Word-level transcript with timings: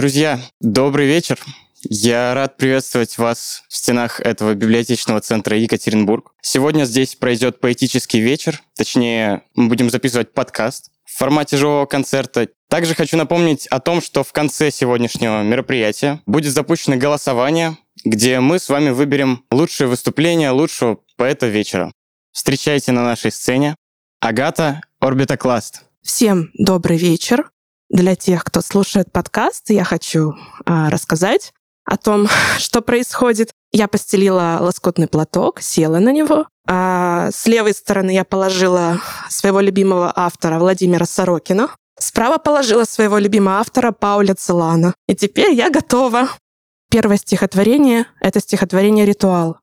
Друзья, 0.00 0.40
добрый 0.62 1.06
вечер. 1.06 1.38
Я 1.82 2.32
рад 2.32 2.56
приветствовать 2.56 3.18
вас 3.18 3.64
в 3.68 3.76
стенах 3.76 4.18
этого 4.20 4.54
библиотечного 4.54 5.20
центра 5.20 5.58
Екатеринбург. 5.58 6.32
Сегодня 6.40 6.84
здесь 6.84 7.16
пройдет 7.16 7.60
поэтический 7.60 8.18
вечер, 8.18 8.62
точнее, 8.74 9.42
мы 9.54 9.68
будем 9.68 9.90
записывать 9.90 10.32
подкаст 10.32 10.90
в 11.04 11.18
формате 11.18 11.58
живого 11.58 11.84
концерта. 11.84 12.48
Также 12.70 12.94
хочу 12.94 13.18
напомнить 13.18 13.66
о 13.66 13.78
том, 13.78 14.00
что 14.00 14.24
в 14.24 14.32
конце 14.32 14.70
сегодняшнего 14.70 15.42
мероприятия 15.42 16.22
будет 16.24 16.54
запущено 16.54 16.96
голосование, 16.96 17.76
где 18.02 18.40
мы 18.40 18.58
с 18.58 18.70
вами 18.70 18.88
выберем 18.88 19.44
лучшее 19.50 19.86
выступление 19.86 20.48
лучшего 20.48 21.00
поэта 21.18 21.46
вечера. 21.46 21.92
Встречайте 22.32 22.92
на 22.92 23.04
нашей 23.04 23.30
сцене 23.30 23.76
Агата 24.18 24.80
Орбитокласт. 24.98 25.82
Всем 26.02 26.48
добрый 26.54 26.96
вечер. 26.96 27.50
Для 27.90 28.14
тех, 28.14 28.44
кто 28.44 28.60
слушает 28.60 29.10
подкаст, 29.10 29.70
я 29.70 29.82
хочу 29.82 30.34
а, 30.64 30.90
рассказать 30.90 31.52
о 31.84 31.96
том, 31.96 32.28
что 32.58 32.82
происходит. 32.82 33.50
Я 33.72 33.88
постелила 33.88 34.58
лоскутный 34.60 35.08
платок, 35.08 35.60
села 35.60 35.98
на 35.98 36.12
него. 36.12 36.46
А 36.68 37.30
с 37.32 37.46
левой 37.46 37.74
стороны 37.74 38.12
я 38.12 38.24
положила 38.24 39.00
своего 39.28 39.58
любимого 39.58 40.12
автора 40.14 40.60
Владимира 40.60 41.04
Сорокина. 41.04 41.68
Справа 41.98 42.38
положила 42.38 42.84
своего 42.84 43.18
любимого 43.18 43.58
автора 43.58 43.90
Пауля 43.90 44.34
Целана. 44.34 44.94
И 45.08 45.16
теперь 45.16 45.52
я 45.52 45.68
готова. 45.68 46.28
Первое 46.90 47.16
стихотворение— 47.16 48.06
это 48.20 48.40
стихотворение 48.40 49.04
«Ритуал». 49.04 49.58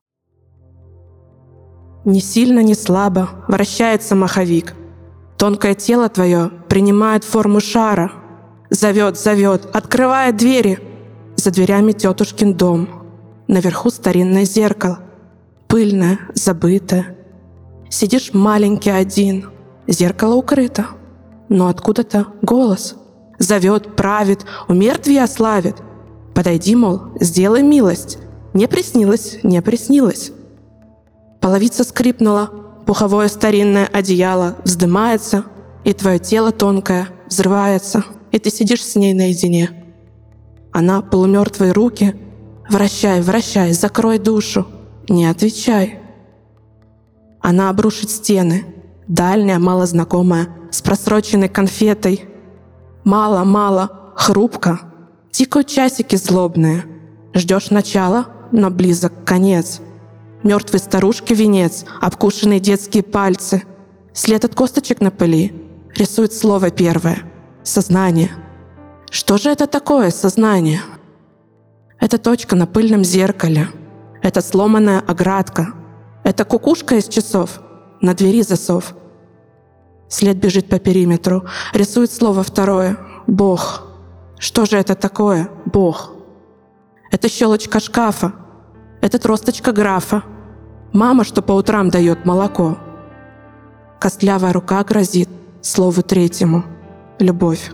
Не 2.04 2.20
сильно, 2.20 2.60
не 2.60 2.74
слабо 2.74 3.44
вращается 3.48 4.14
маховик. 4.14 4.74
Тонкое 5.38 5.76
тело 5.76 6.08
твое 6.08 6.50
принимает 6.68 7.22
форму 7.22 7.60
шара. 7.60 8.10
Зовет, 8.70 9.16
зовет, 9.16 9.68
открывает 9.72 10.36
двери. 10.36 10.80
За 11.36 11.52
дверями 11.52 11.92
тетушкин 11.92 12.54
дом. 12.54 12.88
Наверху 13.46 13.90
старинное 13.90 14.44
зеркало. 14.44 14.98
Пыльное, 15.68 16.18
забытое. 16.34 17.16
Сидишь 17.88 18.34
маленький 18.34 18.90
один. 18.90 19.50
Зеркало 19.86 20.34
укрыто. 20.34 20.86
Но 21.48 21.68
откуда-то 21.68 22.26
голос. 22.42 22.96
Зовет, 23.38 23.94
правит, 23.94 24.44
у 24.66 24.74
мертвия 24.74 25.28
славит. 25.28 25.76
Подойди, 26.34 26.74
мол, 26.74 27.00
сделай 27.20 27.62
милость. 27.62 28.18
Не 28.54 28.66
приснилось, 28.66 29.38
не 29.44 29.62
приснилось. 29.62 30.32
Половица 31.40 31.84
скрипнула, 31.84 32.50
пуховое 32.88 33.28
старинное 33.28 33.84
одеяло 33.84 34.56
вздымается, 34.64 35.44
и 35.84 35.92
твое 35.92 36.18
тело 36.18 36.52
тонкое 36.52 37.08
взрывается, 37.26 38.02
и 38.32 38.38
ты 38.38 38.48
сидишь 38.48 38.82
с 38.82 38.96
ней 38.96 39.12
наедине. 39.12 39.84
Она 40.72 41.02
полумертвые 41.02 41.72
руки, 41.72 42.16
вращай, 42.70 43.20
вращай, 43.20 43.72
закрой 43.72 44.18
душу, 44.18 44.66
не 45.06 45.26
отвечай. 45.26 45.98
Она 47.42 47.68
обрушит 47.68 48.08
стены, 48.08 48.64
дальняя, 49.06 49.58
малознакомая, 49.58 50.48
с 50.70 50.80
просроченной 50.80 51.50
конфетой. 51.50 52.24
Мало-мало, 53.04 54.14
хрупко, 54.16 54.80
тикают 55.30 55.66
часики 55.66 56.16
злобные. 56.16 56.86
Ждешь 57.34 57.68
начала, 57.68 58.28
но 58.50 58.70
близок 58.70 59.12
конец— 59.26 59.82
Мертвой 60.42 60.80
старушки 60.80 61.32
венец, 61.32 61.84
обкушенные 62.00 62.60
детские 62.60 63.02
пальцы. 63.02 63.64
След 64.12 64.44
от 64.44 64.54
косточек 64.54 65.00
на 65.00 65.10
пыли. 65.10 65.52
Рисует 65.96 66.32
слово 66.32 66.70
первое. 66.70 67.22
Сознание. 67.64 68.30
Что 69.10 69.36
же 69.36 69.50
это 69.50 69.66
такое 69.66 70.10
сознание? 70.10 70.80
Это 72.00 72.18
точка 72.18 72.54
на 72.54 72.66
пыльном 72.66 73.04
зеркале. 73.04 73.68
Это 74.22 74.40
сломанная 74.40 75.00
оградка. 75.00 75.74
Это 76.24 76.44
кукушка 76.44 76.96
из 76.96 77.08
часов. 77.08 77.60
На 78.00 78.14
двери 78.14 78.42
засов. 78.42 78.94
След 80.08 80.36
бежит 80.36 80.68
по 80.68 80.78
периметру. 80.78 81.46
Рисует 81.72 82.12
слово 82.12 82.42
второе. 82.42 82.96
Бог. 83.26 83.82
Что 84.38 84.66
же 84.66 84.76
это 84.76 84.94
такое? 84.94 85.50
Бог. 85.66 86.12
Это 87.10 87.28
щелочка 87.28 87.80
шкафа. 87.80 88.32
Это 89.00 89.18
тросточка 89.18 89.72
графа. 89.72 90.22
Мама, 90.92 91.24
что 91.24 91.42
по 91.42 91.52
утрам 91.52 91.90
дает 91.90 92.24
молоко. 92.24 92.78
Костлявая 94.00 94.52
рука 94.52 94.82
грозит 94.84 95.28
слову 95.60 96.02
третьему. 96.02 96.64
Любовь. 97.18 97.72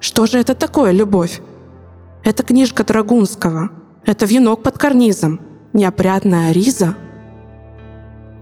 Что 0.00 0.26
же 0.26 0.38
это 0.38 0.54
такое 0.54 0.92
любовь? 0.92 1.40
Это 2.24 2.42
книжка 2.42 2.84
Драгунского. 2.84 3.70
Это 4.04 4.26
венок 4.26 4.62
под 4.62 4.78
карнизом. 4.78 5.40
Неопрятная 5.72 6.52
риза. 6.52 6.94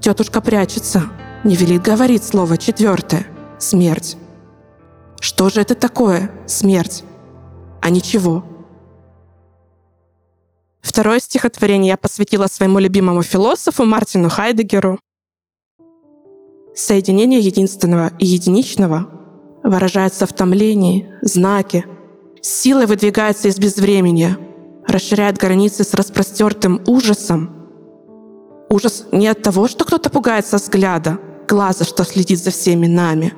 Тетушка 0.01 0.41
прячется. 0.41 1.05
Не 1.45 1.57
велит 1.57 1.83
говорить 1.83 2.25
слово 2.25 2.59
четвертое. 2.59 3.27
Смерть. 3.59 4.17
Что 5.21 5.49
же 5.49 5.61
это 5.61 5.75
такое? 5.75 6.31
Смерть. 6.47 7.05
А 7.81 7.91
ничего. 7.91 8.45
Второе 10.97 11.21
стихотворение 11.21 11.91
я 11.91 11.97
посвятила 11.99 12.47
своему 12.47 12.79
любимому 12.79 13.23
философу 13.23 13.85
Мартину 13.85 14.31
Хайдегеру. 14.31 14.99
Соединение 16.75 17.39
единственного 17.39 18.13
и 18.19 18.25
единичного 18.25 19.07
выражается 19.63 20.25
в 20.25 20.33
томлении, 20.33 21.13
знаке, 21.21 21.85
силой 22.41 22.87
выдвигается 22.87 23.49
из 23.49 23.59
безвремени, 23.59 24.39
расширяет 24.89 25.37
границы 25.37 25.85
с 25.85 25.93
распростертым 25.93 26.81
ужасом. 26.87 27.69
Ужас 28.71 29.05
не 29.13 29.29
от 29.29 29.43
того, 29.43 29.69
что 29.69 29.85
кто-то 29.85 30.09
пугается 30.09 30.57
взгляда, 30.57 31.19
глаза, 31.47 31.85
что 31.85 32.05
следит 32.05 32.39
за 32.43 32.51
всеми 32.51 32.87
нами, 32.87 33.35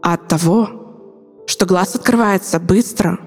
а 0.00 0.14
от 0.14 0.26
того, 0.26 0.70
что 1.46 1.66
глаз 1.66 1.96
открывается 1.96 2.58
быстро 2.58 3.20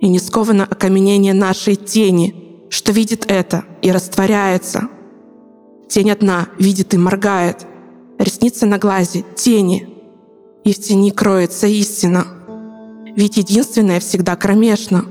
и 0.00 0.08
не 0.08 0.18
сковано 0.18 0.64
окаменение 0.64 1.34
нашей 1.34 1.76
тени— 1.76 2.38
что 2.82 2.90
видит 2.90 3.26
это 3.28 3.64
и 3.80 3.92
растворяется. 3.92 4.88
Тень 5.88 6.10
одна 6.10 6.48
видит 6.58 6.94
и 6.94 6.98
моргает. 6.98 7.64
Ресницы 8.18 8.66
на 8.66 8.76
глазе— 8.78 9.24
тени. 9.36 9.88
И 10.64 10.72
в 10.72 10.80
тени 10.80 11.12
кроется 11.12 11.68
истина. 11.68 12.26
Ведь 13.14 13.36
единственное 13.36 14.00
всегда 14.00 14.34
кромешно. 14.34 15.04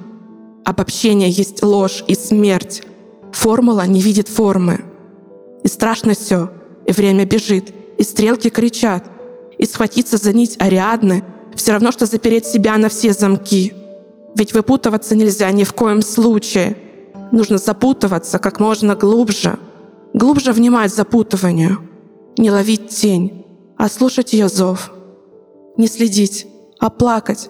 Обобщение 0.65 1.29
есть 1.29 1.63
ложь 1.63 2.03
и 2.07 2.13
смерть. 2.13 2.83
Формула 3.31 3.87
не 3.87 4.01
видит 4.01 4.27
формы. 4.27 4.83
И 5.63 5.69
страшно 5.69 6.13
все, 6.13 6.51
и 6.85 6.91
время 6.91 7.23
бежит, 7.23 7.73
и 7.97 8.03
стрелки 8.03 8.49
кричат. 8.49 9.05
И 9.57 9.65
схватиться 9.65 10.17
за 10.17 10.33
нить 10.33 10.57
Ариадны— 10.59 11.23
все 11.55 11.71
равно, 11.71 11.93
что 11.93 12.05
запереть 12.05 12.45
себя 12.45 12.77
на 12.77 12.89
все 12.89 13.13
замки. 13.13 13.73
Ведь 14.35 14.53
выпутываться 14.53 15.15
нельзя 15.15 15.49
ни 15.51 15.63
в 15.63 15.71
коем 15.71 16.01
случае— 16.01 16.75
Нужно 17.31 17.57
запутываться 17.57 18.39
как 18.39 18.59
можно 18.59 18.95
глубже, 18.95 19.57
глубже 20.13 20.51
внимать 20.51 20.93
запутыванию, 20.93 21.87
не 22.37 22.51
ловить 22.51 22.89
тень, 22.89 23.45
а 23.77 23.87
слушать 23.87 24.33
ее 24.33 24.49
зов, 24.49 24.91
не 25.77 25.87
следить, 25.87 26.45
а 26.79 26.89
плакать, 26.89 27.49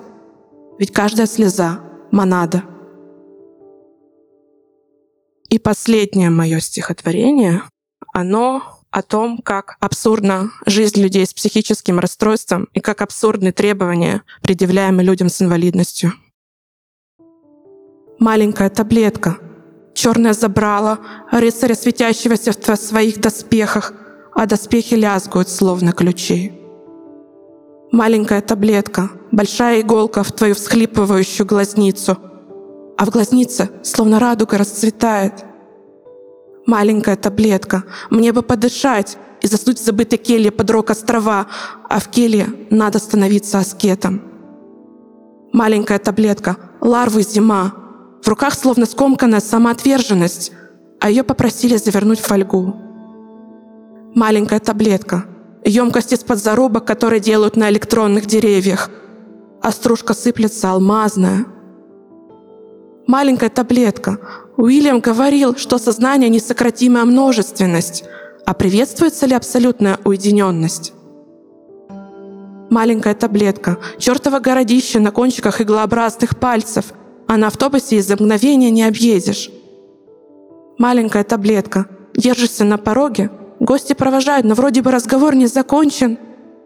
ведь 0.78 0.92
каждая 0.92 1.26
слеза— 1.26 1.80
монада. 2.12 2.64
И 5.50 5.58
последнее 5.58 6.30
мое 6.30 6.60
стихотворение, 6.60 7.64
оно 8.14 8.62
о 8.92 9.02
том, 9.02 9.40
как 9.40 9.78
абсурдна 9.80 10.52
жизнь 10.66 11.02
людей 11.02 11.26
с 11.26 11.34
психическим 11.34 12.00
расстройством 12.00 12.68
и 12.74 12.82
как 12.82 13.02
абсурдны 13.02 13.52
требования, 13.52 14.22
предъявляемые 14.44 15.06
людям 15.06 15.28
с 15.28 15.42
инвалидностью. 15.42 16.14
Маленькая 18.20 18.70
таблетка— 18.70 19.38
Черное 20.02 20.34
забрало 20.34 20.98
рыцаря, 21.32 21.76
светящегося 21.76 22.54
в 22.54 22.76
своих 22.76 23.22
доспехах, 23.22 23.94
а 24.34 24.48
доспехи 24.48 24.96
лязгают, 24.96 25.48
словно 25.48 25.92
ключи. 25.92 26.54
Маленькая 27.92 28.42
таблетка, 28.42 29.12
большая 29.32 29.82
иголка 29.82 30.24
в 30.24 30.32
твою 30.32 30.56
всхлипывающую 30.56 31.46
глазницу, 31.46 32.18
а 32.98 33.06
в 33.06 33.12
глазнице 33.12 33.70
словно 33.84 34.18
радуга 34.18 34.58
расцветает. 34.58 35.46
Маленькая 36.66 37.16
таблетка, 37.16 37.84
мне 38.10 38.34
бы 38.34 38.42
подышать 38.42 39.20
и 39.42 39.46
заснуть 39.46 39.78
в 39.78 39.86
забытой 39.86 40.18
келье 40.18 40.50
под 40.50 40.72
рок 40.72 40.90
острова, 40.90 41.46
а 41.88 42.00
в 42.00 42.08
келье 42.08 42.48
надо 42.72 42.98
становиться 42.98 43.60
аскетом. 43.60 44.24
Маленькая 45.54 46.00
таблетка, 46.00 46.58
ларвы 46.80 47.22
зима, 47.22 47.81
в 48.22 48.28
руках 48.28 48.54
словно 48.54 48.86
скомканная 48.86 49.40
самоотверженность, 49.40 50.52
а 51.00 51.10
ее 51.10 51.24
попросили 51.24 51.78
завернуть 51.78 52.20
в 52.20 52.26
фольгу. 52.26 52.76
Маленькая 54.14 54.60
таблетка, 54.60 55.26
емкость 55.64 56.14
из-под 56.14 56.40
зарубок, 56.40 56.86
которые 56.86 57.20
делают 57.20 57.56
на 57.56 57.70
электронных 57.70 58.26
деревьях, 58.26 58.90
а 59.62 59.72
стружка 59.72 60.14
сыплется 60.14 60.72
алмазная. 60.72 61.46
Маленькая 63.08 63.50
таблетка. 63.50 64.20
Уильям 64.58 65.00
говорил, 65.00 65.56
что 65.56 65.78
сознание— 65.78 66.30
несократимая 66.30 67.06
множественность. 67.06 68.04
А 68.46 68.54
приветствуется 68.54 69.26
ли 69.26 69.34
абсолютная 69.34 69.98
уединенность? 70.04 70.94
Маленькая 72.70 73.14
таблетка. 73.16 73.78
Чертово 73.98 74.40
городище 74.40 75.00
на 75.00 75.12
кончиках 75.12 75.62
иглообразных 75.62 76.40
пальцев. 76.40 76.94
А 77.32 77.38
на 77.38 77.48
автобусе 77.48 77.96
из-за 77.96 78.16
мгновения 78.16 78.70
не 78.72 78.84
объедешь. 78.84 79.50
Маленькая 80.78 81.24
таблетка. 81.24 81.86
Держишься 82.14 82.66
на 82.66 82.78
пороге. 82.78 83.32
Гости 83.62 83.94
провожают, 83.94 84.46
но 84.46 84.54
вроде 84.54 84.82
бы 84.82 84.92
разговор 84.92 85.34
не 85.34 85.48
закончен. 85.48 86.18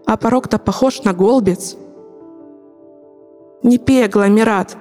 А 0.07 0.17
порог-то 0.17 0.57
похож 0.57 1.03
на 1.03 1.13
голбец. 1.13 1.75
Не 3.61 3.77
пей 3.77 4.05
агломерат. 4.05 4.75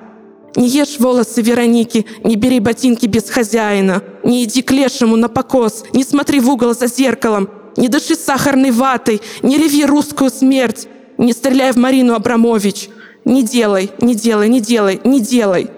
Не 0.56 0.68
ешь 0.68 0.98
волосы 0.98 1.42
Вероники, 1.42 2.06
не 2.22 2.36
бери 2.36 2.60
ботинки 2.60 3.04
без 3.04 3.28
хозяина, 3.28 4.02
не 4.22 4.44
иди 4.44 4.62
к 4.62 4.70
лешему 4.70 5.16
на 5.16 5.28
покос, 5.28 5.84
не 5.92 6.02
смотри 6.02 6.40
в 6.40 6.48
угол 6.48 6.74
за 6.74 6.86
зеркалом, 6.86 7.50
не 7.76 7.88
дыши 7.88 8.14
сахарной 8.14 8.70
ватой, 8.70 9.20
не 9.42 9.58
реви 9.58 9.84
русскую 9.84 10.30
смерть, 10.30 10.88
не 11.18 11.34
стреляй 11.34 11.72
в 11.72 11.76
Марину 11.76 12.14
Абрамович. 12.14 12.88
Не 13.24 13.42
делай, 13.42 13.90
не 14.00 14.14
делай, 14.14 14.48
не 14.48 14.60
делай, 14.60 15.00
не 15.04 15.20
делай, 15.20 15.70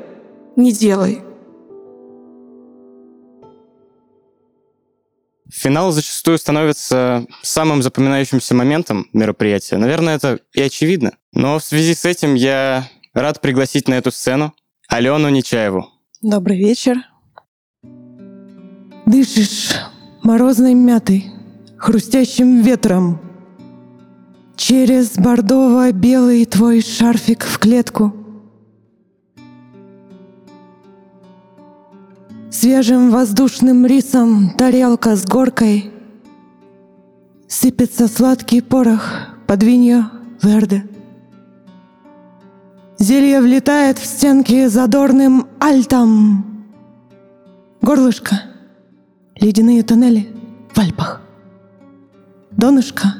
не 0.56 0.72
делай. 0.72 1.22
Финал 5.48 5.92
зачастую 5.92 6.38
становится 6.38 7.24
самым 7.42 7.82
запоминающимся 7.82 8.54
моментом 8.54 9.08
мероприятия. 9.12 9.76
Наверное, 9.76 10.16
это 10.16 10.40
и 10.52 10.60
очевидно. 10.60 11.12
Но 11.32 11.58
в 11.58 11.64
связи 11.64 11.94
с 11.94 12.04
этим 12.04 12.34
я 12.34 12.88
рад 13.14 13.40
пригласить 13.40 13.88
на 13.88 13.94
эту 13.94 14.10
сцену 14.10 14.52
Алену 14.88 15.28
Нечаеву. 15.28 15.88
Добрый 16.20 16.58
вечер. 16.58 16.96
Дышишь 19.06 19.70
морозной 20.22 20.74
мятой, 20.74 21.26
хрустящим 21.78 22.62
ветром. 22.62 23.25
Через 24.56 25.18
бордово-белый 25.18 26.46
твой 26.46 26.80
шарфик 26.80 27.44
в 27.44 27.58
клетку. 27.58 28.14
Свежим 32.50 33.10
воздушным 33.10 33.84
рисом 33.84 34.50
тарелка 34.56 35.14
с 35.14 35.26
горкой. 35.26 35.92
Сыпется 37.46 38.08
сладкий 38.08 38.62
порох 38.62 39.28
под 39.46 39.62
виньо 39.62 40.10
верде. 40.42 40.88
Зелье 42.98 43.42
влетает 43.42 43.98
в 43.98 44.06
стенки 44.06 44.68
задорным 44.68 45.48
альтом. 45.60 46.64
Горлышко, 47.82 48.40
ледяные 49.38 49.82
тоннели 49.82 50.34
в 50.72 50.78
Альпах. 50.78 51.20
Донышко, 52.52 53.16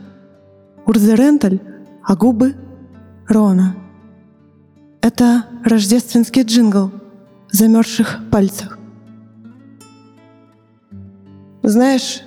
Урзеренталь, 0.87 1.61
а 2.05 2.15
губы— 2.15 2.55
Рона. 3.29 3.75
Это 5.01 5.47
рождественский 5.65 6.43
джингл 6.43 6.93
в 7.51 7.57
замерзших 7.57 8.21
пальцах. 8.31 8.79
Знаешь, 11.65 12.23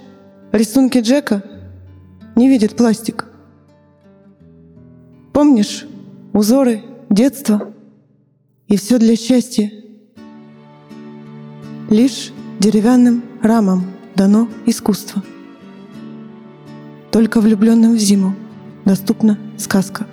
рисунки 0.51 0.97
Джека 0.97 1.41
не 2.35 2.49
видят 2.49 2.75
пластик. 2.75 3.27
Помнишь 5.31 5.85
узоры 6.33 6.83
детство 7.09 7.73
и 8.67 8.75
все 8.75 8.99
для 8.99 9.15
счастья. 9.15 9.71
Лишь 11.89 12.33
деревянным 12.59 13.23
рамам 13.41 13.85
дано 14.15 14.49
искусство. 14.65 15.23
Только 17.11 17.39
влюбленным 17.39 17.93
в 17.93 17.97
зиму 17.97 18.35
доступна 18.89 19.37
сказка. 19.57 20.07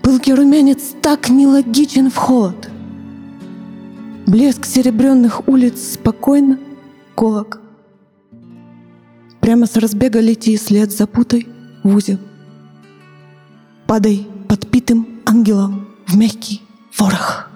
Пылкий 0.00 0.32
румянец 0.32 0.94
так 1.02 1.28
нелогичен 1.28 2.08
в 2.08 2.14
холод. 2.14 2.70
Блеск 4.26 4.64
серебряных 4.64 5.48
улиц 5.48 5.94
спокойно 5.94 6.56
колок. 7.16 7.60
Прямо 9.40 9.66
с 9.66 9.76
разбега 9.76 10.20
лети 10.20 10.56
след 10.56 10.92
запутай 10.92 11.48
в 11.82 11.96
узел. 11.96 12.18
Падай 13.88 14.28
подпитым 14.48 15.20
ангелом 15.26 15.88
в 16.06 16.16
мягкий 16.16 16.62
ворох. 16.96 17.50